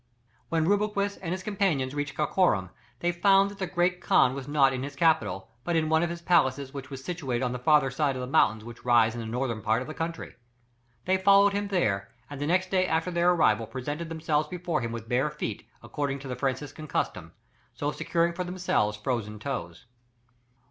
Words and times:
When 0.49 0.65
Rubruquis 0.65 1.17
and 1.17 1.31
his 1.31 1.43
companions 1.43 1.93
reached 1.93 2.15
Karakorum, 2.17 2.71
they 3.01 3.11
found 3.11 3.51
that 3.51 3.59
the 3.59 3.67
great 3.67 4.01
khan 4.01 4.33
was 4.33 4.47
not 4.47 4.73
in 4.73 4.81
his 4.81 4.95
capital, 4.95 5.51
but 5.63 5.75
in 5.75 5.89
one 5.89 6.01
of 6.01 6.09
his 6.09 6.23
palaces 6.23 6.73
which 6.73 6.89
was 6.89 7.03
situated 7.05 7.43
on 7.43 7.51
the 7.51 7.59
further 7.59 7.91
side 7.91 8.15
of 8.15 8.19
the 8.19 8.25
mountains 8.27 8.65
which 8.65 8.83
rise 8.83 9.13
in 9.13 9.19
the 9.21 9.27
northern 9.27 9.61
part 9.61 9.79
of 9.79 9.87
the 9.87 9.93
country. 9.93 10.33
They 11.05 11.17
followed 11.19 11.53
him 11.53 11.67
there, 11.67 12.09
and 12.31 12.41
the 12.41 12.47
next 12.47 12.71
day 12.71 12.87
after 12.87 13.11
their 13.11 13.29
arrival 13.29 13.67
presented 13.67 14.09
themselves 14.09 14.47
before 14.47 14.81
him 14.81 14.91
with 14.91 15.07
bare 15.07 15.29
feet, 15.29 15.67
according 15.83 16.17
to 16.17 16.27
the 16.27 16.35
Franciscan 16.35 16.87
custom, 16.87 17.33
so 17.75 17.91
securing 17.91 18.33
for 18.33 18.43
themselves 18.43 18.97
frozen 18.97 19.37
toes. 19.37 19.85